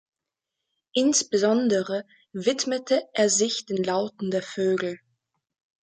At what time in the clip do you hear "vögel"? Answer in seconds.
4.41-4.99